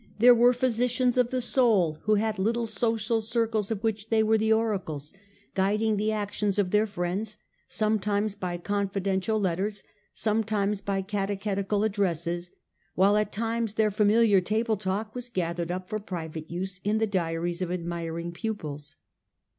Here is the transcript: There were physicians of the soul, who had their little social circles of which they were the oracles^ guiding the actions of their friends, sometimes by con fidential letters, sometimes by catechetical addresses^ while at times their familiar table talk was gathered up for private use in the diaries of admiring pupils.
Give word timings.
There 0.17 0.33
were 0.33 0.51
physicians 0.51 1.15
of 1.15 1.29
the 1.29 1.41
soul, 1.41 1.99
who 2.05 2.15
had 2.15 2.37
their 2.37 2.45
little 2.45 2.65
social 2.65 3.21
circles 3.21 3.69
of 3.69 3.83
which 3.83 4.09
they 4.09 4.23
were 4.23 4.39
the 4.39 4.49
oracles^ 4.49 5.13
guiding 5.53 5.95
the 5.95 6.11
actions 6.11 6.57
of 6.57 6.71
their 6.71 6.87
friends, 6.87 7.37
sometimes 7.67 8.33
by 8.33 8.57
con 8.57 8.89
fidential 8.89 9.39
letters, 9.39 9.83
sometimes 10.11 10.81
by 10.81 11.03
catechetical 11.03 11.81
addresses^ 11.81 12.49
while 12.95 13.15
at 13.15 13.31
times 13.31 13.75
their 13.75 13.91
familiar 13.91 14.41
table 14.41 14.75
talk 14.75 15.13
was 15.13 15.29
gathered 15.29 15.69
up 15.69 15.87
for 15.87 15.99
private 15.99 16.49
use 16.49 16.81
in 16.83 16.97
the 16.97 17.05
diaries 17.05 17.61
of 17.61 17.71
admiring 17.71 18.31
pupils. 18.31 18.95